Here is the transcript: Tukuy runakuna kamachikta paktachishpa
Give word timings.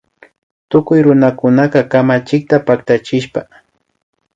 Tukuy 0.69 0.99
runakuna 1.05 1.63
kamachikta 1.91 2.55
paktachishpa 2.67 3.41